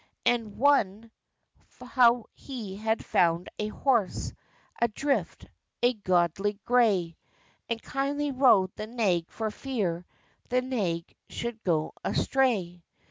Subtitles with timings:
[0.25, 1.11] And one,
[1.79, 4.33] how he had found a horse
[4.81, 5.45] Adrift
[5.83, 7.17] a goodly gray!
[7.69, 10.07] And kindly rode the nag, for fear
[10.49, 12.81] The nag should go astray.